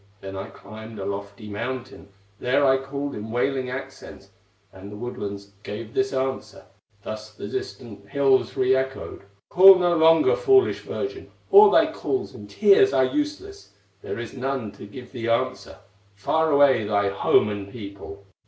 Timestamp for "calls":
11.93-12.33